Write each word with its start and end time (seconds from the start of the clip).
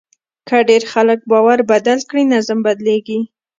که 0.47 0.57
ډېر 0.69 0.83
خلک 0.93 1.19
باور 1.31 1.59
بدل 1.71 1.99
کړي، 2.09 2.23
نظم 2.33 2.59
بدلېږي. 2.65 3.19